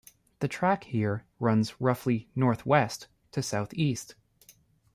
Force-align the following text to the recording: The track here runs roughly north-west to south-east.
The 0.39 0.47
track 0.47 0.85
here 0.85 1.25
runs 1.39 1.79
roughly 1.79 2.27
north-west 2.35 3.05
to 3.33 3.43
south-east. 3.43 4.15